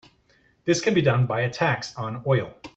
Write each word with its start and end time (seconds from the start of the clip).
This 0.65 0.81
can 0.81 0.95
be 0.95 1.03
done 1.03 1.27
by 1.27 1.41
a 1.41 1.49
tax 1.51 1.95
on 1.95 2.23
oil. 2.25 2.55